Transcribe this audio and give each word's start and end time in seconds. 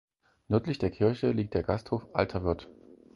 Nördlich 0.47 0.79
der 0.79 0.89
Kirche 0.89 1.31
liegt 1.31 1.53
der 1.53 1.61
Gasthof 1.61 2.07
Alter 2.13 2.43
Wirt. 2.43 2.67